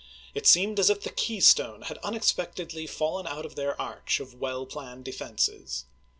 It 0.33 0.47
seemed 0.47 0.79
as 0.79 0.89
if 0.89 1.01
the 1.01 1.11
keystone 1.11 1.83
had 1.83 1.99
unexpectedly 1.99 2.87
fallen 2.87 3.27
out 3.27 3.45
of 3.45 3.53
their 3.53 3.79
arch 3.79 4.19
of 4.19 4.33
well 4.33 4.65
planned 4.65 5.05
defenses. 5.05 5.85